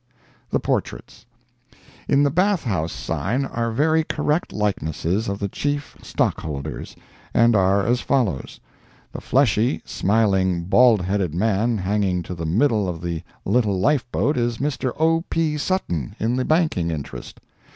THE 0.49 0.59
PORTRAITS 0.59 1.27
In 2.07 2.23
the 2.23 2.31
bath 2.31 2.63
house 2.63 2.91
sign 2.91 3.45
are 3.45 3.71
very 3.71 4.03
correct 4.03 4.51
likenesses 4.51 5.29
of 5.29 5.37
the 5.37 5.47
chief 5.47 5.95
stockholders, 6.01 6.95
and 7.35 7.55
are 7.55 7.85
as 7.85 8.01
follows: 8.01 8.59
The 9.11 9.21
fleshy, 9.21 9.83
smiling, 9.85 10.63
bald 10.63 11.01
headed 11.03 11.35
man 11.35 11.77
hanging 11.77 12.23
to 12.23 12.33
the 12.33 12.47
middle 12.47 12.89
of 12.89 12.99
the 12.99 13.21
little 13.45 13.79
life 13.79 14.11
boat, 14.11 14.37
is 14.37 14.57
Mr. 14.57 14.91
O. 14.99 15.23
P. 15.29 15.55
Sutton, 15.55 16.15
in 16.19 16.35
the 16.35 16.45
banking 16.45 16.89
interest. 16.89 17.39